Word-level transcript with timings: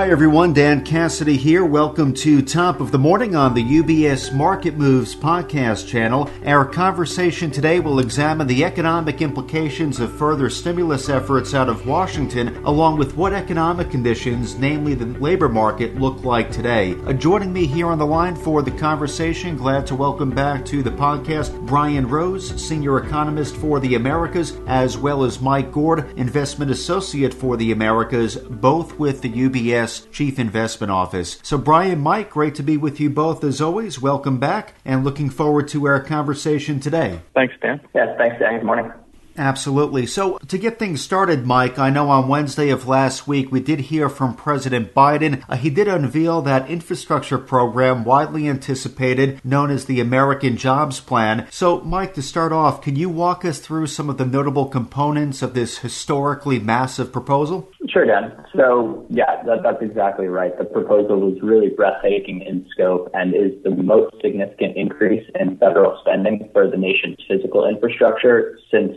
Hi, 0.00 0.08
everyone. 0.08 0.54
Dan 0.54 0.82
Cassidy 0.82 1.36
here. 1.36 1.62
Welcome 1.62 2.14
to 2.14 2.40
Top 2.40 2.80
of 2.80 2.90
the 2.90 2.98
Morning 2.98 3.36
on 3.36 3.52
the 3.52 3.62
UBS 3.62 4.32
Market 4.34 4.78
Moves 4.78 5.14
podcast 5.14 5.86
channel. 5.86 6.30
Our 6.46 6.64
conversation 6.64 7.50
today 7.50 7.80
will 7.80 7.98
examine 7.98 8.46
the 8.46 8.64
economic 8.64 9.20
implications 9.20 10.00
of 10.00 10.16
further 10.16 10.48
stimulus 10.48 11.10
efforts 11.10 11.52
out 11.52 11.68
of 11.68 11.86
Washington, 11.86 12.64
along 12.64 12.96
with 12.96 13.14
what 13.14 13.34
economic 13.34 13.90
conditions, 13.90 14.56
namely 14.56 14.94
the 14.94 15.04
labor 15.04 15.50
market, 15.50 15.96
look 15.96 16.24
like 16.24 16.50
today. 16.50 16.96
Uh, 17.04 17.12
joining 17.12 17.52
me 17.52 17.66
here 17.66 17.88
on 17.88 17.98
the 17.98 18.06
line 18.06 18.36
for 18.36 18.62
the 18.62 18.70
conversation, 18.70 19.54
glad 19.54 19.86
to 19.86 19.94
welcome 19.94 20.30
back 20.30 20.64
to 20.64 20.82
the 20.82 20.90
podcast 20.90 21.66
Brian 21.66 22.08
Rose, 22.08 22.58
Senior 22.58 23.04
Economist 23.04 23.54
for 23.54 23.78
the 23.80 23.96
Americas, 23.96 24.56
as 24.66 24.96
well 24.96 25.24
as 25.24 25.42
Mike 25.42 25.70
Gord, 25.70 26.10
Investment 26.18 26.70
Associate 26.70 27.34
for 27.34 27.58
the 27.58 27.72
Americas, 27.72 28.36
both 28.36 28.98
with 28.98 29.20
the 29.20 29.30
UBS 29.30 29.89
Chief 30.12 30.38
Investment 30.38 30.92
Office. 30.92 31.38
So, 31.42 31.58
Brian, 31.58 31.98
Mike, 31.98 32.30
great 32.30 32.54
to 32.54 32.62
be 32.62 32.76
with 32.76 33.00
you 33.00 33.10
both 33.10 33.42
as 33.42 33.60
always. 33.60 34.00
Welcome 34.00 34.38
back 34.38 34.74
and 34.84 35.04
looking 35.04 35.30
forward 35.30 35.66
to 35.68 35.86
our 35.86 36.00
conversation 36.00 36.78
today. 36.78 37.20
Thanks, 37.34 37.54
Dan. 37.60 37.80
Yes, 37.94 38.14
thanks, 38.16 38.38
Dan. 38.38 38.58
Good 38.58 38.66
morning. 38.66 38.92
Absolutely. 39.40 40.04
So, 40.04 40.36
to 40.48 40.58
get 40.58 40.78
things 40.78 41.00
started, 41.00 41.46
Mike, 41.46 41.78
I 41.78 41.88
know 41.88 42.10
on 42.10 42.28
Wednesday 42.28 42.68
of 42.68 42.86
last 42.86 43.26
week 43.26 43.50
we 43.50 43.60
did 43.60 43.80
hear 43.80 44.10
from 44.10 44.36
President 44.36 44.92
Biden. 44.92 45.42
Uh, 45.48 45.56
he 45.56 45.70
did 45.70 45.88
unveil 45.88 46.42
that 46.42 46.68
infrastructure 46.68 47.38
program 47.38 48.04
widely 48.04 48.46
anticipated, 48.46 49.42
known 49.42 49.70
as 49.70 49.86
the 49.86 49.98
American 49.98 50.58
Jobs 50.58 51.00
Plan. 51.00 51.46
So, 51.50 51.80
Mike, 51.80 52.12
to 52.14 52.22
start 52.22 52.52
off, 52.52 52.82
can 52.82 52.96
you 52.96 53.08
walk 53.08 53.46
us 53.46 53.60
through 53.60 53.86
some 53.86 54.10
of 54.10 54.18
the 54.18 54.26
notable 54.26 54.66
components 54.66 55.40
of 55.40 55.54
this 55.54 55.78
historically 55.78 56.58
massive 56.58 57.10
proposal? 57.10 57.66
Sure, 57.88 58.04
Dan. 58.04 58.44
So, 58.54 59.06
yeah, 59.08 59.42
that, 59.46 59.62
that's 59.62 59.80
exactly 59.80 60.26
right. 60.26 60.56
The 60.58 60.66
proposal 60.66 61.18
was 61.18 61.38
really 61.42 61.70
breathtaking 61.70 62.42
in 62.42 62.66
scope 62.72 63.08
and 63.14 63.34
is 63.34 63.52
the 63.64 63.70
most 63.70 64.16
significant 64.20 64.76
increase 64.76 65.26
in 65.40 65.56
federal 65.56 65.98
spending 66.02 66.50
for 66.52 66.68
the 66.68 66.76
nation's 66.76 67.16
physical 67.26 67.66
infrastructure 67.66 68.58
since 68.70 68.92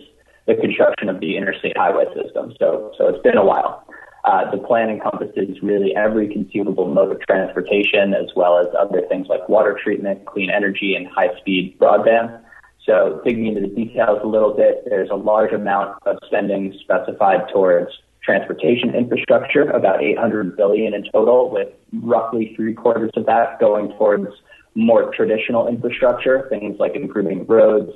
the 0.46 0.56
construction 0.56 1.10
of 1.10 1.20
the 1.20 1.38
interstate 1.38 1.78
highway 1.78 2.06
system. 2.14 2.54
So, 2.60 2.92
so 2.98 3.08
it's 3.08 3.22
been 3.24 3.38
a 3.38 3.46
while. 3.46 3.86
Uh, 4.26 4.50
the 4.52 4.58
plan 4.58 4.90
encompasses 4.90 5.62
really 5.62 5.94
every 5.96 6.32
conceivable 6.32 6.88
mode 6.88 7.12
of 7.12 7.20
transportation, 7.22 8.14
as 8.14 8.30
well 8.36 8.58
as 8.58 8.68
other 8.80 9.02
things 9.10 9.28
like 9.28 9.48
water 9.50 9.78
treatment, 9.82 10.26
clean 10.26 10.50
energy, 10.50 10.96
and 10.96 11.08
high-speed 11.08 11.78
broadband. 11.78 12.42
So, 12.86 13.22
digging 13.26 13.48
into 13.48 13.62
the 13.62 13.68
details 13.68 14.20
a 14.24 14.28
little 14.28 14.54
bit, 14.54 14.84
there's 14.86 15.10
a 15.10 15.16
large 15.16 15.52
amount 15.54 15.98
of 16.06 16.18
spending 16.26 16.74
specified 16.82 17.50
towards 17.52 17.92
transportation 18.24 18.96
infrastructure, 18.96 19.64
about 19.72 20.02
800 20.02 20.56
billion 20.56 20.94
in 20.94 21.04
total, 21.12 21.50
with 21.50 21.70
roughly 22.02 22.54
three 22.56 22.74
quarters 22.74 23.12
of 23.16 23.26
that 23.26 23.60
going 23.60 23.90
towards 23.98 24.28
more 24.76 25.14
traditional 25.14 25.68
infrastructure, 25.68 26.48
things 26.50 26.78
like 26.80 26.96
improving 26.96 27.46
roads, 27.46 27.92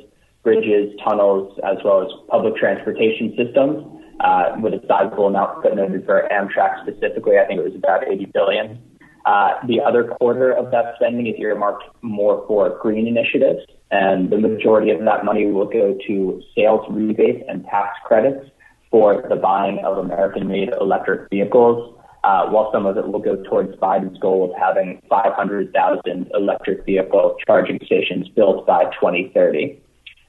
bridges, 0.48 0.94
tunnels, 1.04 1.60
as 1.66 1.76
well 1.84 2.02
as 2.04 2.08
public 2.30 2.56
transportation 2.56 3.36
systems, 3.36 3.84
uh, 4.22 4.56
with 4.62 4.74
a 4.74 4.80
sizable 4.88 5.28
amount 5.28 5.62
footnoted 5.62 6.06
for 6.06 6.26
Amtrak 6.32 6.88
specifically. 6.88 7.38
I 7.38 7.46
think 7.46 7.60
it 7.60 7.66
was 7.66 7.76
about 7.76 8.08
80 8.08 8.32
billion. 8.34 8.82
Uh, 9.26 9.56
the 9.68 9.82
other 9.82 10.06
quarter 10.06 10.54
of 10.54 10.72
that 10.72 10.96
spending 10.96 11.28
is 11.28 11.36
earmarked 11.38 11.84
more 12.02 12.46
for 12.48 12.80
green 12.82 13.08
initiatives, 13.08 13.60
and 13.92 14.30
the 14.30 14.38
majority 14.38 14.90
of 14.90 15.04
that 15.04 15.26
money 15.26 15.52
will 15.52 15.68
go 15.68 15.98
to 16.08 16.42
sales 16.56 16.86
rebates 16.90 17.44
and 17.50 17.66
tax 17.66 17.98
credits 18.06 18.50
for 18.90 19.26
the 19.28 19.36
buying 19.36 19.80
of 19.84 19.98
American-made 19.98 20.70
electric 20.80 21.30
vehicles, 21.30 21.94
uh, 22.24 22.48
while 22.48 22.72
some 22.72 22.86
of 22.86 22.96
it 22.96 23.06
will 23.06 23.20
go 23.20 23.36
towards 23.44 23.76
Biden's 23.76 24.18
goal 24.20 24.50
of 24.50 24.58
having 24.58 25.02
500,000 25.10 26.32
electric 26.34 26.86
vehicle 26.86 27.36
charging 27.46 27.80
stations 27.86 28.30
built 28.30 28.66
by 28.66 28.86
2030. 29.02 29.82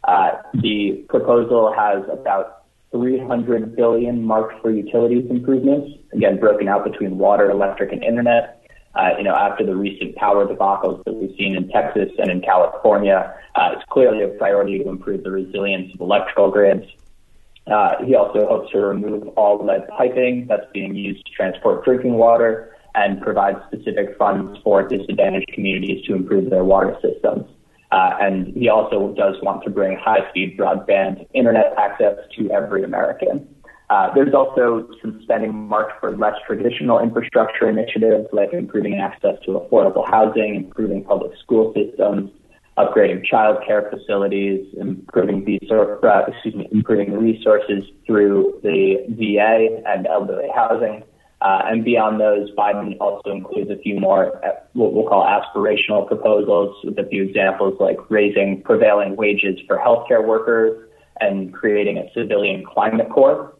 Uh, 0.09 0.41
the 0.55 1.05
proposal 1.11 1.71
has 1.77 2.03
about 2.11 2.63
300 2.93 3.77
billion 3.77 4.25
marked 4.25 4.59
for 4.63 4.71
utilities 4.71 5.31
improvements, 5.31 5.99
again 6.15 6.41
broken 6.41 6.67
out 6.67 6.83
between 6.83 7.19
water, 7.19 7.51
electric, 7.51 7.93
and 7.93 8.03
internet. 8.03 8.67
Uh, 8.95 9.11
you 9.19 9.23
know, 9.23 9.35
after 9.35 9.67
the 9.67 9.77
recent 9.77 10.17
power 10.17 10.47
debacles 10.47 11.05
that 11.05 11.13
we've 11.13 11.37
seen 11.37 11.55
in 11.55 11.69
Texas 11.69 12.09
and 12.17 12.31
in 12.31 12.41
California, 12.41 13.35
uh, 13.55 13.75
it's 13.75 13.85
clearly 13.91 14.23
a 14.23 14.29
priority 14.29 14.79
to 14.79 14.89
improve 14.89 15.23
the 15.25 15.31
resilience 15.31 15.93
of 15.93 16.01
electrical 16.01 16.51
grids. 16.51 16.87
Uh, 17.67 18.03
he 18.03 18.15
also 18.15 18.49
hopes 18.49 18.73
to 18.73 18.79
remove 18.79 19.29
all 19.37 19.63
lead 19.63 19.87
piping 19.89 20.47
that's 20.49 20.65
being 20.73 20.95
used 20.95 21.25
to 21.27 21.33
transport 21.33 21.85
drinking 21.85 22.15
water 22.15 22.75
and 22.95 23.21
provide 23.21 23.57
specific 23.67 24.17
funds 24.17 24.59
for 24.65 24.89
disadvantaged 24.89 25.53
communities 25.53 26.03
to 26.07 26.15
improve 26.15 26.49
their 26.49 26.65
water 26.65 26.97
systems. 27.03 27.45
Uh, 27.91 28.11
and 28.21 28.55
he 28.55 28.69
also 28.69 29.15
does 29.17 29.37
want 29.43 29.65
to 29.65 29.71
bring 29.71 29.97
high-speed 29.97 30.59
broadband 30.59 31.27
internet 31.33 31.73
access 31.79 32.17
to 32.37 32.51
every 32.51 32.85
American. 32.85 33.49
Uh, 33.91 34.13
there's 34.15 34.35
also 34.35 34.87
some 35.01 35.19
spending 35.23 35.55
marked 35.55 35.99
for 35.99 36.15
less 36.15 36.35
traditional 36.47 36.99
infrastructure 36.99 37.69
initiatives 37.69 38.27
like 38.33 38.53
improving 38.53 38.97
access 38.97 39.37
to 39.47 39.53
affordable 39.53 40.07
housing, 40.07 40.55
improving 40.57 41.03
public 41.03 41.33
school 41.39 41.73
systems, 41.73 42.31
upgrading 42.77 43.25
child 43.25 43.59
care 43.67 43.91
facilities, 43.91 44.67
improving 44.79 45.43
resource, 45.45 45.99
uh, 46.05 46.25
excuse 46.29 46.55
me, 46.55 46.69
improving 46.71 47.15
resources 47.15 47.83
through 48.07 48.61
the 48.63 48.97
VA 49.09 49.83
and 49.87 50.07
elderly 50.07 50.49
housing, 50.55 51.03
uh, 51.41 51.63
and 51.67 51.85
beyond 51.85 52.21
those, 52.21 52.51
Biden 52.57 52.97
also 53.01 53.31
includes 53.31 53.71
a 53.71 53.77
few 53.77 54.01
more 54.01 54.45
uh, 54.45 54.51
what 54.73 54.93
we'll 54.93 55.07
call 55.07 55.25
aspirational 55.25 56.07
proposals 56.07 56.77
with 56.85 56.99
a 56.99 57.05
few 57.09 57.23
examples 57.23 57.77
like 57.81 57.99
raising 58.11 58.63
prevailing 58.63 59.15
wages 59.15 59.59
for 59.67 59.79
healthcare 59.79 60.25
workers 60.25 60.89
and 61.21 61.53
creating 61.55 61.99
a 61.99 62.11
civilian 62.13 62.65
climate 62.65 63.09
corps. 63.11 63.55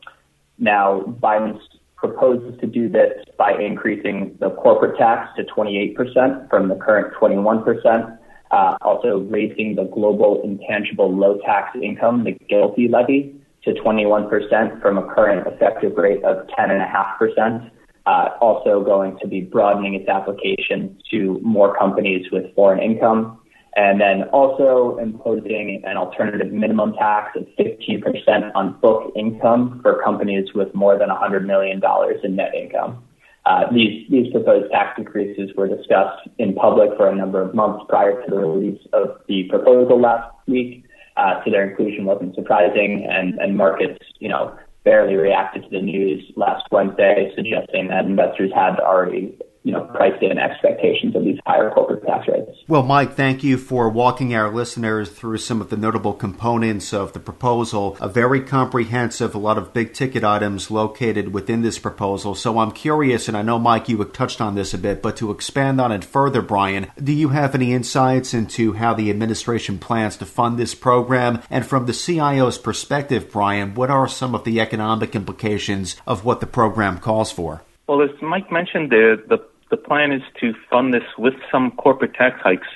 Now, 0.59 1.03
Biden 1.23 1.61
proposes 1.97 2.59
to 2.61 2.67
do 2.67 2.89
this 2.89 3.13
by 3.37 3.53
increasing 3.53 4.37
the 4.41 4.51
corporate 4.51 4.99
tax 4.99 5.31
to 5.37 5.45
28% 5.45 6.49
from 6.51 6.69
the 6.69 6.77
current 6.77 7.15
21%, 7.15 8.19
uh, 8.51 8.77
also 8.81 9.19
raising 9.19 9.77
the 9.77 9.85
global 9.85 10.41
intangible 10.43 11.15
low 11.15 11.39
tax 11.45 11.77
income, 11.81 12.25
the 12.25 12.33
GILTI 12.49 12.89
levy, 12.89 13.35
to 13.65 13.73
21% 13.73 14.81
from 14.81 14.99
a 14.99 15.15
current 15.15 15.47
effective 15.47 15.97
rate 15.97 16.23
of 16.25 16.47
10.5%. 16.59 17.71
Uh, 18.07 18.31
also 18.41 18.83
going 18.83 19.19
to 19.21 19.29
be 19.29 19.43
broadening 19.43 19.95
its 19.95 20.09
application 20.09 20.99
to 21.11 21.39
more 21.43 21.77
companies 21.77 22.27
with 22.33 22.55
foreign 22.55 22.83
income. 22.83 23.39
And 23.77 24.01
then 24.01 24.25
also 24.31 24.99
imposing 25.01 25.83
an 25.85 25.97
alternative 25.99 26.51
minimum 26.51 26.95
tax 26.95 27.37
of 27.37 27.47
15% 27.59 28.51
on 28.55 28.81
book 28.81 29.13
income 29.15 29.81
for 29.83 30.03
companies 30.03 30.49
with 30.55 30.75
more 30.75 30.99
than 30.99 31.11
$100 31.11 31.45
million 31.45 31.83
in 32.25 32.37
net 32.37 32.55
income. 32.55 33.05
Uh, 33.45 33.71
these, 33.73 34.09
these 34.11 34.33
proposed 34.33 34.71
tax 34.73 34.99
increases 34.99 35.51
were 35.57 35.69
discussed 35.69 36.29
in 36.39 36.55
public 36.55 36.91
for 36.97 37.09
a 37.09 37.15
number 37.15 37.41
of 37.41 37.55
months 37.55 37.85
prior 37.89 38.23
to 38.25 38.31
the 38.31 38.37
release 38.37 38.81
of 38.93 39.19
the 39.29 39.45
proposal 39.45 40.01
last 40.01 40.35
week 40.47 40.85
uh, 41.19 41.43
so 41.45 41.51
their 41.51 41.69
inclusion 41.69 42.05
wasn't 42.05 42.35
surprising, 42.35 43.07
and, 43.11 43.39
and 43.39 43.57
markets, 43.57 43.99
you 44.21 44.29
know, 44.29 44.57
barely 44.85 45.17
reacted 45.17 45.65
to 45.65 45.69
the 45.71 45.83
news 45.83 46.25
last 46.37 46.65
Wednesday, 46.71 47.31
suggesting 47.35 47.89
that 47.89 48.05
investors 48.05 48.51
had 48.55 48.79
already 48.79 49.37
you 49.65 49.73
know, 49.73 49.85
priced 49.85 50.23
in 50.23 50.39
expectations 50.39 51.15
of 51.15 51.25
these 51.25 51.39
higher 51.47 51.71
corporate 51.71 52.05
tax 52.07 52.27
rates. 52.29 52.51
Well, 52.69 52.83
Mike, 52.83 53.15
thank 53.15 53.43
you 53.43 53.59
for 53.59 53.89
walking 53.89 54.35
our 54.35 54.53
listeners 54.53 55.11
through 55.11 55.39
some 55.39 55.61
of 55.61 55.71
the 55.71 55.77
notable 55.77 56.15
components 56.15 56.95
of 56.95 57.13
the 57.13 57.21
proposal. 57.21 57.97
A 58.01 58.09
very 58.09 58.41
comprehensive, 58.41 59.35
a 59.35 59.39
lot 59.39 59.59
of 59.59 59.73
big 59.73 59.93
ticket 59.93 60.25
items 60.25 60.71
located 60.71 61.33
within 61.33 61.63
this 61.63 61.79
proposal. 61.79 62.35
So 62.35 62.59
I'm 62.59 62.73
curious, 62.73 63.29
and 63.29 63.37
I 63.37 63.43
know, 63.43 63.59
Mike, 63.59 63.89
you 63.89 64.03
touched 64.05 64.41
on 64.41 64.55
this 64.55 64.73
a 64.73 64.79
bit, 64.79 65.03
but 65.03 65.17
to 65.19 65.31
expand 65.31 65.81
on 65.81 65.93
it 65.93 66.05
further, 66.05 66.41
Brian, 66.41 66.87
do 67.03 67.13
you 67.13 67.31
have 67.31 67.55
any 67.55 67.73
insights 67.73 68.33
into 68.33 68.75
how 68.75 68.95
the 68.95 69.11
administration 69.11 69.79
plans 69.79 70.17
to 70.19 70.27
fund 70.27 70.59
this 70.59 70.75
program? 70.75 71.43
And 71.51 71.67
from 71.67 71.87
the 71.87 71.93
CIO's 71.93 72.59
perspective, 72.59 73.31
Brian, 73.31 73.75
what 73.75 73.91
are 73.91 74.09
some 74.09 74.35
of 74.35 74.45
the 74.45 74.61
economic 74.61 75.15
implications 75.15 75.97
of 76.07 76.25
what 76.25 76.41
the 76.41 76.47
program 76.47 76.99
calls 76.99 77.31
for? 77.31 77.63
Well, 77.89 78.03
as 78.03 78.11
Mike 78.21 78.53
mentioned, 78.53 78.91
the, 78.91 79.23
the 79.29 79.39
the 79.71 79.79
plan 79.79 80.13
is 80.13 80.23
to 80.41 80.55
fund 80.71 80.95
this 80.95 81.05
with 81.17 81.35
some 81.51 81.71
corporate 81.73 82.15
tax 82.15 82.41
hikes, 82.43 82.69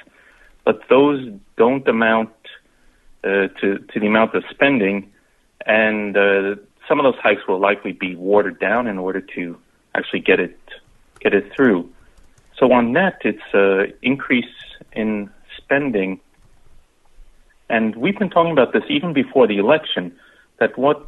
but 0.65 0.81
those 0.89 1.31
don't 1.59 1.87
amount 1.87 2.31
uh, 3.23 3.49
to 3.61 3.79
to 3.79 4.01
the 4.01 4.07
amount 4.07 4.35
of 4.35 4.43
spending, 4.51 5.13
and 5.67 6.17
uh, 6.17 6.57
some 6.89 6.99
of 6.99 7.05
those 7.05 7.21
hikes 7.23 7.43
will 7.47 7.61
likely 7.61 7.93
be 7.93 8.17
watered 8.17 8.59
down 8.59 8.87
in 8.87 8.99
order 8.99 9.21
to 9.21 9.59
actually 9.95 10.21
get 10.21 10.41
it 10.41 10.59
get 11.21 11.35
it 11.35 11.53
through. 11.55 11.91
So 12.59 12.73
on 12.73 12.93
net, 12.93 13.19
it's 13.23 13.51
an 13.53 13.93
increase 14.01 14.55
in 14.93 15.29
spending, 15.59 16.21
and 17.69 17.97
we've 17.97 18.19
been 18.19 18.31
talking 18.31 18.53
about 18.53 18.73
this 18.73 18.85
even 18.89 19.13
before 19.13 19.47
the 19.47 19.59
election. 19.59 20.17
That 20.59 20.79
what 20.79 21.07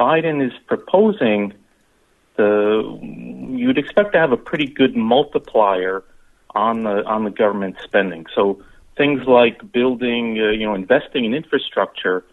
Biden 0.00 0.44
is 0.44 0.52
proposing 0.66 1.54
uh, 2.40 2.82
you'd 3.62 3.78
expect 3.78 4.12
to 4.14 4.18
have 4.18 4.32
a 4.32 4.36
pretty 4.36 4.66
good 4.66 4.96
multiplier 4.96 6.02
on 6.54 6.82
the 6.84 7.04
on 7.04 7.24
the 7.24 7.30
government 7.30 7.76
spending. 7.82 8.26
So 8.34 8.62
things 8.96 9.26
like 9.26 9.72
building, 9.72 10.38
uh, 10.40 10.50
you 10.50 10.66
know, 10.66 10.74
investing 10.74 11.24
in 11.24 11.34
infrastructure, 11.34 12.24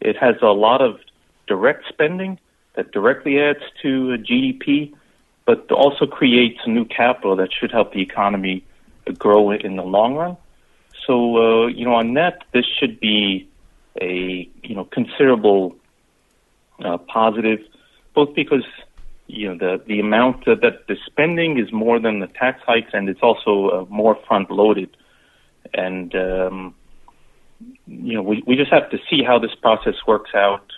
it 0.00 0.16
has 0.16 0.36
a 0.42 0.52
lot 0.66 0.80
of 0.80 1.00
direct 1.46 1.88
spending 1.88 2.38
that 2.74 2.92
directly 2.92 3.40
adds 3.40 3.64
to 3.82 4.16
GDP, 4.18 4.94
but 5.44 5.70
also 5.72 6.06
creates 6.06 6.58
new 6.66 6.84
capital 6.84 7.36
that 7.36 7.52
should 7.52 7.72
help 7.72 7.92
the 7.92 8.02
economy 8.02 8.64
grow 9.18 9.50
in 9.50 9.76
the 9.76 9.82
long 9.82 10.14
run. 10.14 10.36
So, 11.06 11.14
uh, 11.36 11.66
you 11.68 11.84
know, 11.84 11.94
on 11.94 12.14
net, 12.14 12.42
this 12.52 12.66
should 12.78 12.98
be 13.00 13.48
a 14.00 14.48
you 14.62 14.74
know 14.74 14.84
considerable 14.84 15.76
uh, 16.84 16.98
positive, 16.98 17.60
both 18.14 18.34
because 18.34 18.64
you 19.28 19.48
know 19.48 19.58
the 19.58 19.82
the 19.86 20.00
amount 20.00 20.44
that 20.44 20.86
the 20.88 20.96
spending 21.06 21.58
is 21.58 21.72
more 21.72 21.98
than 21.98 22.20
the 22.20 22.28
tax 22.28 22.60
hikes, 22.66 22.90
and 22.92 23.08
it's 23.08 23.22
also 23.22 23.68
uh, 23.68 23.84
more 23.88 24.16
front 24.26 24.50
loaded, 24.50 24.96
and 25.74 26.14
um, 26.14 26.74
you 27.86 28.14
know 28.14 28.22
we 28.22 28.42
we 28.46 28.56
just 28.56 28.72
have 28.72 28.90
to 28.90 28.98
see 29.10 29.22
how 29.24 29.38
this 29.38 29.54
process 29.60 29.94
works 30.06 30.30
out, 30.34 30.72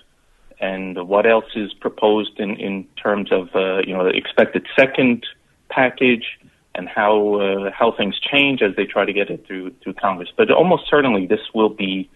and 0.60 1.08
what 1.08 1.26
else 1.26 1.50
is 1.54 1.74
proposed 1.74 2.38
in 2.38 2.56
in 2.56 2.86
terms 3.02 3.30
of 3.32 3.48
uh, 3.54 3.78
you 3.86 3.92
know 3.92 4.04
the 4.04 4.16
expected 4.16 4.66
second 4.78 5.26
package 5.68 6.38
and 6.74 6.88
how 6.88 7.34
uh, 7.34 7.70
how 7.76 7.92
things 7.92 8.18
change 8.18 8.62
as 8.62 8.74
they 8.76 8.86
try 8.86 9.04
to 9.04 9.12
get 9.12 9.28
it 9.30 9.46
through 9.46 9.74
through 9.82 9.94
Congress. 9.94 10.30
But 10.36 10.50
almost 10.50 10.84
certainly, 10.88 11.26
this 11.26 11.40
will 11.54 11.70
be 11.70 12.08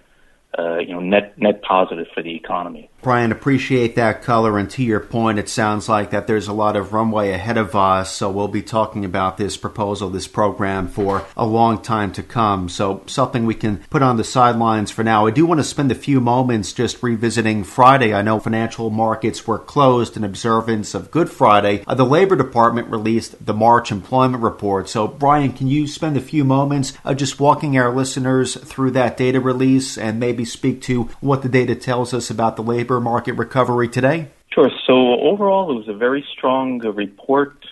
uh, 0.59 0.79
you 0.79 0.95
know 0.95 1.01
net 1.01 1.37
net 1.37 1.63
positive 1.63 2.07
for 2.15 2.23
the 2.23 2.35
economy. 2.35 2.89
Brian, 3.03 3.33
appreciate 3.33 3.97
that 3.97 4.23
color. 4.23 4.59
And 4.59 4.71
to 4.71 4.83
your 4.85 5.01
point, 5.01 5.41
it 5.41 5.49
sounds 5.49 5.89
like 5.89 6.11
that 6.11 6.29
there's 6.29 6.47
a 6.47 6.53
lot 6.53 6.77
of 6.77 6.93
runway 6.93 7.33
ahead 7.33 7.59
of 7.59 7.75
us. 7.75 8.15
So 8.15 8.31
we'll 8.31 8.47
be 8.47 8.63
talking 8.63 9.05
about 9.05 9.39
this 9.39 9.57
proposal, 9.57 10.09
this 10.09 10.29
program 10.29 10.87
for 10.87 11.27
a 11.37 11.45
long 11.45 11.83
time 11.83 12.13
to 12.13 12.23
come. 12.23 12.69
So 12.69 13.03
something 13.07 13.45
we 13.45 13.57
can 13.57 13.79
put 13.91 14.03
on 14.03 14.19
the 14.19 14.25
sidelines 14.25 14.93
for 14.93 15.03
now. 15.03 15.27
I 15.27 15.33
do 15.33 15.45
want 15.45 15.59
to 15.59 15.65
spend 15.65 15.91
a 15.91 15.97
few 15.97 16.21
moments 16.21 16.73
just 16.73 17.03
revisiting 17.03 17.65
Friday. 17.65 18.15
I 18.15 18.23
know 18.23 18.39
financial 18.39 18.89
markets 18.89 19.49
were 19.49 19.59
closed 19.59 20.17
in 20.17 20.23
observance 20.23 20.95
of 20.95 21.11
Good 21.11 21.29
Friday. 21.29 21.83
Uh, 21.89 21.97
the 21.97 22.05
Labor 22.05 22.37
Department 22.37 22.89
released 22.89 23.45
the 23.45 23.55
March 23.55 23.91
employment 23.91 24.45
report. 24.45 24.89
So 24.89 25.09
Brian, 25.09 25.53
can 25.53 25.67
you 25.67 25.89
spend 25.89 26.17
a 26.17 26.21
few 26.21 26.45
moments 26.45 26.93
uh, 27.05 27.15
just 27.15 27.41
walking 27.41 27.77
our 27.77 27.93
listeners 27.93 28.55
through 28.55 28.93
that 28.93 29.17
data 29.17 29.41
release 29.41 29.99
and 29.99 30.21
maybe 30.21 30.45
speak 30.45 30.81
to 30.83 31.05
what 31.21 31.43
the 31.43 31.49
data 31.49 31.75
tells 31.75 32.15
us 32.15 32.31
about 32.31 32.55
the 32.55 32.63
labor 32.63 32.92
market 33.01 33.33
recovery 33.35 33.89
today? 33.89 34.29
Sure. 34.53 34.71
So 34.87 35.21
overall, 35.21 35.71
it 35.71 35.75
was 35.75 35.89
a 35.89 35.95
very 35.95 36.25
strong 36.33 36.79
report. 36.81 37.65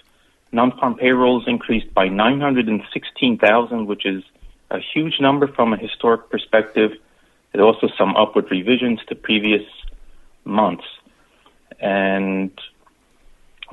Non-farm 0.52 0.96
payrolls 0.96 1.44
increased 1.46 1.93
by 1.94 2.08
916,000, 2.08 3.87
which 3.87 4.06
is 4.06 4.22
a 4.70 4.78
huge 4.94 5.20
number 5.20 5.46
from 5.46 5.72
a 5.72 5.76
historic 5.76 6.31
perspective. 6.31 6.93
There 7.52 7.62
also 7.62 7.88
some 7.99 8.17
upward 8.17 8.50
revisions 8.50 9.00
to 9.08 9.14
previous 9.14 9.67
months. 10.44 10.84
And 11.81 12.50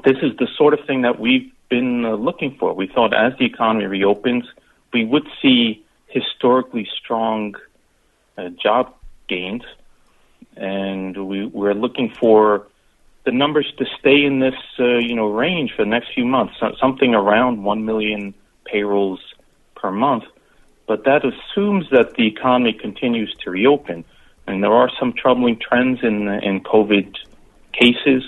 this 0.03 0.17
is 0.21 0.35
the 0.37 0.47
sort 0.57 0.73
of 0.73 0.85
thing 0.85 1.01
that 1.03 1.19
we've 1.19 1.51
been 1.69 2.05
uh, 2.05 2.15
looking 2.15 2.55
for. 2.59 2.73
We 2.73 2.87
thought 2.87 3.13
as 3.13 3.37
the 3.37 3.45
economy 3.45 3.85
reopens, 3.85 4.45
we 4.93 5.05
would 5.05 5.27
see 5.41 5.83
historically 6.07 6.87
strong 7.01 7.55
uh, 8.37 8.49
job 8.49 8.93
gains 9.27 9.63
and 10.57 11.27
we, 11.27 11.45
we're 11.45 11.73
looking 11.73 12.13
for 12.19 12.67
the 13.25 13.31
numbers 13.31 13.71
to 13.77 13.85
stay 13.99 14.23
in 14.23 14.39
this 14.39 14.55
uh, 14.79 14.97
you 14.97 15.15
know 15.15 15.27
range 15.27 15.73
for 15.75 15.83
the 15.83 15.89
next 15.89 16.13
few 16.13 16.25
months, 16.25 16.53
something 16.79 17.13
around 17.13 17.63
one 17.63 17.85
million 17.85 18.33
payrolls 18.65 19.19
per 19.75 19.91
month. 19.91 20.23
But 20.87 21.03
that 21.03 21.21
assumes 21.25 21.89
that 21.91 22.13
the 22.15 22.25
economy 22.25 22.73
continues 22.73 23.35
to 23.43 23.51
reopen, 23.51 24.05
and 24.47 24.63
there 24.63 24.71
are 24.71 24.89
some 24.99 25.13
troubling 25.13 25.59
trends 25.59 25.99
in 26.03 26.27
in 26.27 26.61
COVID 26.61 27.15
cases, 27.73 28.23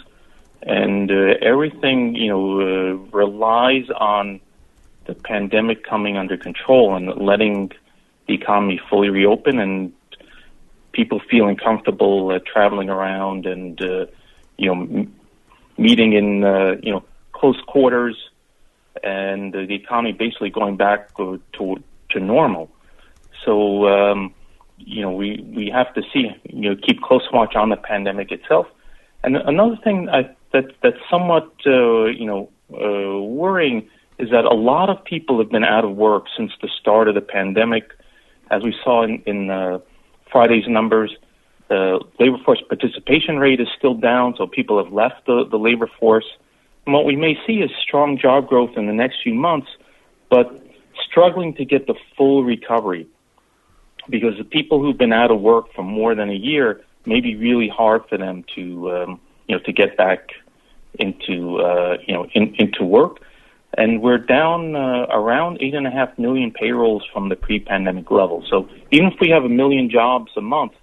and 0.61 1.09
uh, 1.09 1.33
everything 1.41 2.15
you 2.15 2.27
know 2.27 2.61
uh, 2.61 2.93
relies 3.17 3.89
on 3.97 4.41
the 5.05 5.15
pandemic 5.15 5.83
coming 5.83 6.17
under 6.17 6.37
control 6.37 6.95
and 6.95 7.07
letting 7.19 7.71
the 8.27 8.35
economy 8.35 8.79
fully 8.89 9.09
reopen 9.09 9.59
and 9.59 9.91
people 10.91 11.21
feeling 11.29 11.55
comfortable 11.55 12.31
uh, 12.31 12.39
traveling 12.51 12.89
around 12.89 13.45
and 13.45 13.81
uh, 13.81 14.05
you 14.57 14.67
know 14.67 14.81
m- 14.81 15.15
meeting 15.77 16.13
in 16.13 16.43
uh, 16.43 16.75
you 16.81 16.91
know 16.91 17.03
close 17.31 17.59
quarters 17.67 18.17
and 19.03 19.55
uh, 19.55 19.59
the 19.59 19.75
economy 19.75 20.11
basically 20.11 20.49
going 20.49 20.77
back 20.77 21.15
to 21.17 21.39
to 21.53 22.19
normal. 22.19 22.69
So 23.45 23.87
um, 23.87 24.33
you 24.77 25.01
know 25.01 25.11
we 25.11 25.43
we 25.55 25.69
have 25.69 25.93
to 25.93 26.01
see 26.13 26.29
you 26.43 26.69
know 26.69 26.75
keep 26.75 27.01
close 27.01 27.27
watch 27.31 27.55
on 27.55 27.69
the 27.69 27.77
pandemic 27.77 28.31
itself. 28.31 28.67
And 29.23 29.35
another 29.35 29.77
thing 29.83 30.09
I, 30.09 30.29
that 30.53 30.71
that's 30.81 30.97
somewhat 31.09 31.51
uh, 31.65 32.05
you 32.05 32.25
know 32.25 32.49
uh, 32.73 33.21
worrying 33.21 33.87
is 34.17 34.29
that 34.31 34.45
a 34.45 34.53
lot 34.53 34.89
of 34.89 35.03
people 35.05 35.39
have 35.39 35.49
been 35.49 35.63
out 35.63 35.85
of 35.85 35.95
work 35.95 36.25
since 36.35 36.51
the 36.61 36.69
start 36.79 37.07
of 37.07 37.15
the 37.15 37.21
pandemic, 37.21 37.91
as 38.51 38.63
we 38.63 38.75
saw 38.83 39.03
in, 39.03 39.21
in 39.25 39.49
uh, 39.49 39.79
Friday's 40.31 40.67
numbers. 40.67 41.15
The 41.69 41.99
labor 42.19 42.37
force 42.43 42.61
participation 42.67 43.37
rate 43.37 43.59
is 43.59 43.67
still 43.77 43.93
down, 43.93 44.35
so 44.37 44.47
people 44.47 44.83
have 44.83 44.91
left 44.91 45.25
the, 45.27 45.45
the 45.49 45.57
labor 45.57 45.89
force. 45.99 46.25
And 46.85 46.93
what 46.93 47.05
we 47.05 47.15
may 47.15 47.37
see 47.45 47.57
is 47.61 47.69
strong 47.81 48.17
job 48.17 48.47
growth 48.47 48.75
in 48.75 48.87
the 48.87 48.93
next 48.93 49.17
few 49.21 49.35
months, 49.35 49.67
but 50.29 50.65
struggling 51.05 51.53
to 51.55 51.65
get 51.65 51.87
the 51.87 51.95
full 52.17 52.43
recovery 52.43 53.07
because 54.09 54.37
the 54.37 54.43
people 54.43 54.81
who've 54.81 54.97
been 54.97 55.13
out 55.13 55.31
of 55.31 55.39
work 55.39 55.71
for 55.73 55.83
more 55.83 56.15
than 56.15 56.29
a 56.29 56.33
year 56.33 56.81
may 57.05 57.21
be 57.21 57.35
really 57.35 57.67
hard 57.67 58.03
for 58.09 58.17
them 58.17 58.43
to 58.55 58.91
um, 58.91 59.21
you 59.47 59.55
know 59.55 59.61
to 59.63 59.71
get 59.71 59.95
back 59.97 60.31
into 60.99 61.57
uh, 61.57 61.97
you 62.05 62.13
know 62.13 62.25
in, 62.33 62.55
into 62.55 62.83
work 62.83 63.19
and 63.77 64.01
we're 64.01 64.17
down 64.17 64.75
uh, 64.75 65.05
around 65.11 65.59
eight 65.61 65.73
and 65.73 65.87
a 65.87 65.91
half 65.91 66.17
million 66.17 66.51
payrolls 66.51 67.03
from 67.13 67.29
the 67.29 67.35
pre-pandemic 67.35 68.09
level. 68.09 68.43
So 68.49 68.67
even 68.91 69.07
if 69.07 69.19
we 69.19 69.29
have 69.29 69.43
a 69.43 69.49
million 69.49 69.89
jobs 69.89 70.31
a 70.35 70.41
month, 70.41 70.73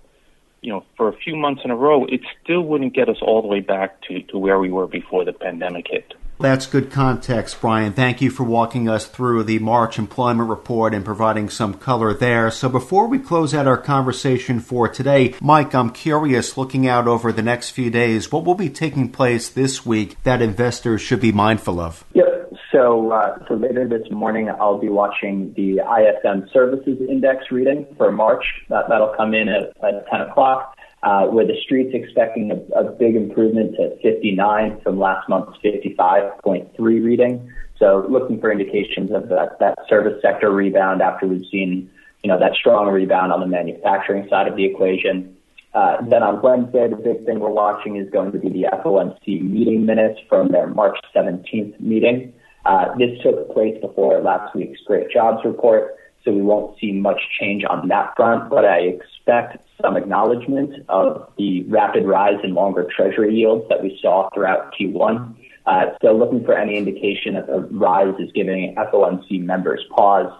you 0.62 0.72
know, 0.72 0.84
for 0.96 1.08
a 1.08 1.16
few 1.16 1.36
months 1.36 1.62
in 1.64 1.70
a 1.70 1.76
row, 1.76 2.04
it 2.06 2.20
still 2.42 2.62
wouldn't 2.62 2.94
get 2.94 3.08
us 3.08 3.18
all 3.22 3.42
the 3.42 3.48
way 3.48 3.60
back 3.60 4.00
to, 4.02 4.22
to 4.22 4.38
where 4.38 4.58
we 4.58 4.70
were 4.70 4.86
before 4.86 5.24
the 5.24 5.32
pandemic 5.32 5.86
hit. 5.88 6.14
That's 6.38 6.66
good 6.66 6.90
context, 6.90 7.60
Brian. 7.62 7.94
Thank 7.94 8.20
you 8.20 8.30
for 8.30 8.42
walking 8.42 8.90
us 8.90 9.06
through 9.06 9.44
the 9.44 9.58
March 9.58 9.98
employment 9.98 10.50
report 10.50 10.92
and 10.92 11.02
providing 11.02 11.48
some 11.48 11.72
color 11.72 12.12
there. 12.12 12.50
So 12.50 12.68
before 12.68 13.06
we 13.06 13.18
close 13.18 13.54
out 13.54 13.66
our 13.66 13.78
conversation 13.78 14.60
for 14.60 14.86
today, 14.86 15.34
Mike, 15.40 15.74
I'm 15.74 15.90
curious, 15.90 16.58
looking 16.58 16.86
out 16.86 17.08
over 17.08 17.32
the 17.32 17.42
next 17.42 17.70
few 17.70 17.88
days, 17.88 18.30
what 18.30 18.44
will 18.44 18.54
be 18.54 18.68
taking 18.68 19.10
place 19.10 19.48
this 19.48 19.86
week 19.86 20.22
that 20.24 20.42
investors 20.42 21.00
should 21.00 21.20
be 21.20 21.32
mindful 21.32 21.80
of? 21.80 22.04
Yep. 22.12 22.35
So, 22.72 23.12
uh, 23.12 23.38
so 23.46 23.54
later 23.54 23.86
this 23.86 24.10
morning, 24.10 24.50
I'll 24.50 24.78
be 24.78 24.88
watching 24.88 25.52
the 25.56 25.78
ISM 25.78 26.48
Services 26.52 26.98
Index 27.08 27.44
reading 27.52 27.86
for 27.96 28.10
March. 28.10 28.44
That, 28.68 28.88
that'll 28.88 29.14
come 29.16 29.34
in 29.34 29.48
at, 29.48 29.68
at 29.84 30.06
10 30.10 30.20
o'clock, 30.22 30.76
uh, 31.04 31.26
where 31.26 31.46
the 31.46 31.54
street's 31.62 31.94
expecting 31.94 32.50
a, 32.50 32.78
a 32.78 32.90
big 32.90 33.14
improvement 33.14 33.76
to 33.76 33.96
59 34.02 34.80
from 34.82 34.98
last 34.98 35.28
month's 35.28 35.56
55.3 35.64 36.76
reading. 36.78 37.52
So, 37.78 38.04
looking 38.10 38.40
for 38.40 38.50
indications 38.50 39.12
of 39.12 39.28
that, 39.28 39.58
that 39.60 39.78
service 39.88 40.20
sector 40.20 40.50
rebound 40.50 41.02
after 41.02 41.26
we've 41.26 41.46
seen, 41.52 41.88
you 42.24 42.28
know, 42.28 42.38
that 42.40 42.54
strong 42.54 42.88
rebound 42.88 43.32
on 43.32 43.40
the 43.40 43.46
manufacturing 43.46 44.26
side 44.28 44.48
of 44.48 44.56
the 44.56 44.64
equation. 44.64 45.36
Uh, 45.72 45.98
then 46.08 46.22
on 46.22 46.40
Wednesday, 46.42 46.88
the 46.88 46.96
big 46.96 47.24
thing 47.26 47.38
we're 47.38 47.50
watching 47.50 47.96
is 47.96 48.10
going 48.10 48.32
to 48.32 48.38
be 48.38 48.48
the 48.48 48.64
FOMC 48.82 49.42
meeting 49.42 49.84
minutes 49.84 50.18
from 50.28 50.50
their 50.50 50.66
March 50.66 50.96
17th 51.14 51.78
meeting. 51.78 52.32
Uh, 52.66 52.92
this 52.98 53.16
took 53.22 53.52
place 53.54 53.76
before 53.80 54.20
last 54.20 54.54
week's 54.56 54.80
great 54.86 55.08
jobs 55.08 55.38
report, 55.44 55.94
so 56.24 56.32
we 56.32 56.42
won't 56.42 56.76
see 56.80 56.90
much 56.90 57.20
change 57.38 57.62
on 57.64 57.86
that 57.86 58.12
front, 58.16 58.50
but 58.50 58.64
I 58.64 58.78
expect 58.78 59.64
some 59.80 59.96
acknowledgement 59.96 60.84
of 60.88 61.30
the 61.38 61.62
rapid 61.64 62.06
rise 62.06 62.40
in 62.42 62.54
longer 62.54 62.88
treasury 62.94 63.36
yields 63.36 63.68
that 63.68 63.84
we 63.84 63.96
saw 64.02 64.28
throughout 64.34 64.74
Q1. 64.74 65.36
Uh, 65.64 65.84
so 66.02 66.12
looking 66.12 66.44
for 66.44 66.58
any 66.58 66.76
indication 66.76 67.34
that 67.34 67.46
the 67.46 67.60
rise 67.70 68.14
is 68.18 68.32
giving 68.32 68.74
FOMC 68.74 69.44
members 69.44 69.84
pause, 69.94 70.32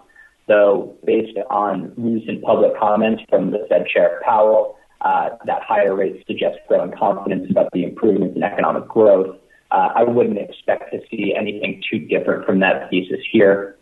though 0.49 0.97
based 1.05 1.39
on 1.49 1.93
recent 1.97 2.43
public 2.43 2.77
comments 2.77 3.23
from 3.29 3.53
the 3.53 3.65
Fed 3.69 3.87
Chair 3.87 4.21
Powell, 4.25 4.77
uh, 5.01 5.31
that 5.45 5.63
higher 5.63 5.95
rates 5.95 6.27
suggest 6.27 6.59
growing 6.67 6.91
confidence 6.91 7.49
about 7.49 7.71
the 7.73 7.85
improvements 7.85 8.35
in 8.35 8.43
economic 8.43 8.89
growth 8.89 9.37
uh, 9.71 9.89
I 9.95 10.03
wouldn't 10.03 10.39
expect 10.39 10.93
to 10.93 11.01
see 11.11 11.35
anything 11.37 11.83
too 11.91 11.99
different 11.99 12.47
from 12.47 12.61
that 12.61 12.89
thesis 12.91 13.21
here. 13.31 13.77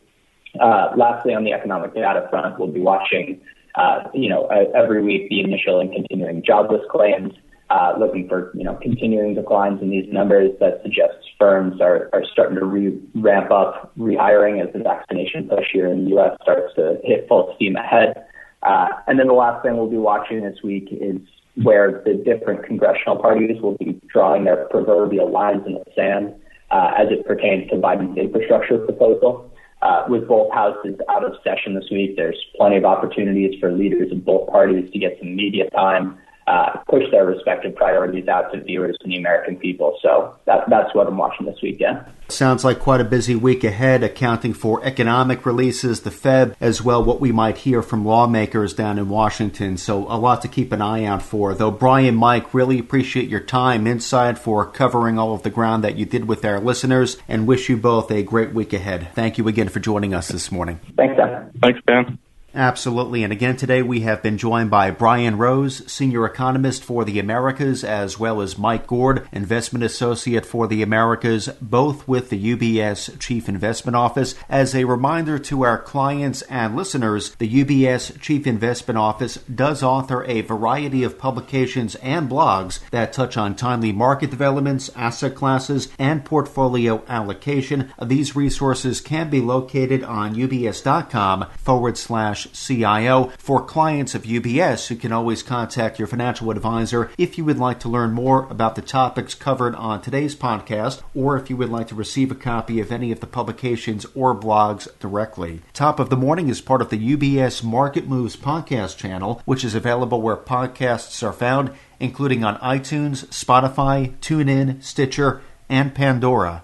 Uh, 0.61 0.93
lastly, 0.97 1.35
on 1.35 1.45
the 1.45 1.53
economic 1.53 1.95
data 1.95 2.27
front, 2.31 2.59
we'll 2.59 2.69
be 2.69 2.81
watching, 2.81 3.41
uh, 3.75 4.05
you 4.15 4.29
know, 4.29 4.47
every 4.75 5.03
week 5.03 5.29
the 5.29 5.41
initial 5.41 5.81
and 5.81 5.93
continuing 5.93 6.43
jobless 6.45 6.83
claims, 6.91 7.33
uh, 7.71 7.95
looking 7.99 8.29
for, 8.29 8.53
you 8.55 8.63
know, 8.63 8.79
continuing 8.81 9.35
declines 9.35 9.83
in 9.83 9.91
these 9.91 10.07
numbers 10.13 10.53
that 10.61 10.81
suggests 10.83 11.27
firms 11.39 11.81
are, 11.81 12.09
are 12.13 12.23
starting 12.33 12.57
to 12.57 12.65
re- 12.65 13.01
ramp 13.15 13.51
up 13.51 13.93
rehiring 13.99 14.65
as 14.65 14.73
the 14.73 14.79
vaccination 14.79 15.49
push 15.49 15.67
here 15.73 15.89
in 15.89 16.05
the 16.05 16.11
U.S. 16.11 16.37
starts 16.43 16.75
to 16.77 16.99
hit 17.03 17.27
full 17.29 17.53
steam 17.57 17.77
ahead. 17.77 18.25
Uh, 18.63 18.89
and 19.07 19.19
then 19.19 19.27
the 19.27 19.35
last 19.35 19.63
thing 19.63 19.77
we'll 19.77 19.91
be 19.91 19.97
watching 19.97 20.43
this 20.43 20.59
week 20.63 20.89
is 20.91 21.21
where 21.63 22.03
the 22.05 22.15
different 22.15 22.65
congressional 22.65 23.17
parties 23.17 23.61
will 23.63 23.77
be 23.77 24.01
drawing 24.09 24.45
their 24.45 24.67
proverbial 24.67 25.31
lines 25.31 25.63
in 25.67 25.75
the 25.75 25.85
sand 25.95 26.35
uh, 26.71 26.93
as 26.99 27.09
it 27.11 27.25
pertains 27.27 27.71
to 27.71 27.77
Biden's 27.77 28.19
infrastructure 28.19 28.79
proposal. 28.79 29.51
Uh, 29.83 30.05
with 30.09 30.27
both 30.27 30.51
houses 30.53 30.97
out 31.11 31.23
of 31.25 31.33
session 31.45 31.75
this 31.75 31.85
week, 31.91 32.17
there's 32.17 32.43
plenty 32.57 32.77
of 32.77 32.85
opportunities 32.85 33.55
for 33.61 33.71
leaders 33.71 34.11
of 34.11 34.25
both 34.25 34.49
parties 34.49 34.91
to 34.91 34.99
get 34.99 35.17
some 35.21 35.37
media 35.37 35.69
time 35.71 36.19
uh, 36.47 36.79
push 36.89 37.05
their 37.11 37.27
respective 37.27 37.75
priorities 37.75 38.29
out 38.29 38.53
to 38.53 38.61
viewers 38.61 38.97
and 39.03 39.13
the 39.13 39.17
American 39.17 39.57
people. 39.57 39.99
So 40.03 40.37
that, 40.45 40.69
that's 40.69 40.95
what 40.95 41.07
I'm 41.07 41.17
watching 41.17 41.47
this 41.47 41.59
weekend. 41.63 42.05
Sounds 42.29 42.65
like 42.65 42.81
quite 42.81 43.01
a 43.01 43.05
busy 43.05 43.35
week 43.35 43.65
ahead, 43.65 44.03
accounting 44.03 44.55
for 44.55 44.83
economic 44.85 45.45
releases, 45.45 46.01
the 46.01 46.11
Fed, 46.11 46.57
as 46.59 46.83
well 46.83 47.05
what 47.05 47.21
we 47.21 47.33
might 47.33 47.59
hear 47.59 47.83
from 47.83 48.05
lawmakers 48.05 48.73
down 48.73 48.99
in 48.99 49.09
Washington. 49.09 49.77
So 49.77 50.07
a 50.09 50.17
lot 50.17 50.41
to 50.43 50.49
keep 50.49 50.73
an 50.73 50.81
eye 50.81 51.05
out 51.05 51.23
for. 51.23 51.55
Though 51.55 51.71
Brian, 51.71 52.15
Mike, 52.15 52.55
really 52.55 52.79
appreciate 52.79 53.29
your 53.29 53.41
time, 53.41 53.87
inside 53.87 54.39
for 54.39 54.65
covering 54.65 55.19
all 55.19 55.35
of 55.35 55.43
the 55.43 55.51
ground 55.51 55.85
that 55.85 55.97
you 55.97 56.07
did 56.07 56.27
with 56.27 56.45
our 56.45 56.61
listeners, 56.61 57.19
and 57.29 57.47
wish 57.47 57.69
you 57.69 57.77
both 57.77 58.11
a 58.11 58.23
great 58.23 58.53
week 58.53 58.73
ahead. 58.73 59.09
Thank 59.15 59.37
you 59.37 59.47
again 59.47 59.69
for 59.69 59.81
joining 59.81 60.15
us 60.15 60.29
this 60.29 60.51
morning. 60.51 60.81
Thanks, 60.97 61.17
Ben. 61.17 61.51
Thanks, 61.61 61.81
Ben. 61.87 62.19
Absolutely. 62.55 63.25
And 63.25 63.33
again, 63.33 63.57
today 63.57 63.83
we 63.83 64.01
have 64.01 64.23
been 64.23 64.39
joined 64.39 64.71
by 64.71 64.93
Brian 64.93 65.39
Rose, 65.39 65.91
Senior 65.91 66.25
Economist 66.25 66.85
for 66.85 67.05
the 67.05 67.19
Americas, 67.19 67.83
as 67.83 68.17
well 68.17 68.41
as 68.41 68.57
Mike 68.57 68.87
Gord, 68.87 69.27
Investment 69.33 69.85
Associate 69.85 70.47
for 70.47 70.69
the 70.69 70.81
Americas, 70.81 71.49
both 71.61 72.07
with 72.07 72.31
the 72.31 72.55
UBS 72.57 73.19
Chief 73.19 73.49
Investment 73.49 73.97
Office. 73.97 74.37
As 74.49 74.73
a 74.73 74.85
reminder 74.85 75.37
to 75.41 75.63
our 75.63 75.83
clients 75.83 76.43
and 76.43 76.77
listeners, 76.77 77.35
the 77.37 77.65
UBS 77.65 78.21
Chief 78.21 78.47
Investment 78.47 78.99
Office 78.99 79.39
does 79.53 79.83
author 79.83 80.23
a 80.25 80.43
variety 80.43 81.03
of 81.03 81.19
publications 81.19 81.97
and 81.97 82.31
blogs 82.31 82.79
that 82.91 83.13
touch 83.13 83.37
on 83.37 83.57
timely 83.57 83.91
market 83.91 84.31
developments, 84.31 84.91
asset 84.95 85.35
classes, 85.35 85.89
and 85.99 86.25
portfolio 86.25 87.03
allocation. 87.09 87.93
These 88.01 88.37
resources 88.37 89.01
can 89.01 89.29
be 89.29 89.41
located 89.41 90.05
on 90.05 90.37
ubs.com 90.37 91.47
forward 91.57 91.99
slash 91.99 92.44
CIO. 92.53 93.33
For 93.39 93.65
clients 93.65 94.15
of 94.15 94.25
UBS, 94.25 94.91
you 94.91 94.97
can 94.97 95.13
always 95.13 95.43
contact 95.43 95.99
your 95.99 96.09
financial 96.09 96.51
advisor 96.51 97.11
if 97.17 97.39
you 97.39 97.45
would 97.45 97.59
like 97.59 97.81
to 97.81 97.89
learn 97.89 98.13
more 98.13 98.47
about 98.51 98.75
the 98.75 98.83
topics 98.83 99.35
covered 99.35 99.75
on 99.77 100.03
today's 100.03 100.35
podcast, 100.35 101.03
or 101.15 101.37
if 101.37 101.49
you 101.49 101.57
would 101.57 101.71
like 101.71 101.89
to 101.89 101.95
receive 101.95 102.31
a 102.31 102.35
copy 102.35 102.81
of 102.81 102.91
any 102.91 103.13
of 103.13 103.21
the 103.21 103.27
publications 103.27 104.05
or 104.15 104.35
blogs 104.35 104.89
directly. 104.99 105.63
Top 105.73 106.01
of 106.01 106.11
the 106.11 106.17
Morning 106.17 106.49
is 106.49 106.61
part 106.61 106.83
of 106.83 106.91
the 106.91 107.17
UBS 107.17 107.63
Market 107.63 108.09
Moves 108.09 108.37
podcast 108.37 108.97
channel, 108.97 109.41
which 109.45 109.65
is 109.65 109.75
available 109.75 110.21
where 110.21 110.37
podcasts 110.37 111.23
are 111.23 111.33
found, 111.33 111.71
including 112.01 112.43
on 112.43 112.59
iTunes, 112.59 113.27
Spotify, 113.27 114.17
TuneIn, 114.19 114.83
Stitcher, 114.83 115.43
and 115.69 115.95
Pandora. 115.95 116.64